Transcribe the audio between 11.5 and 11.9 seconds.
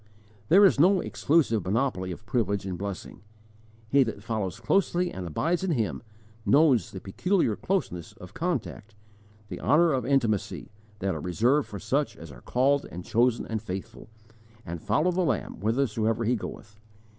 for